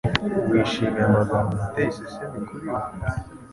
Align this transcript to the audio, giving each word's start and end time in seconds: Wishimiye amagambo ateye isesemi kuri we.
Wishimiye 0.49 1.03
amagambo 1.09 1.51
ateye 1.65 1.87
isesemi 1.89 2.39
kuri 2.47 2.67
we. 2.73 2.81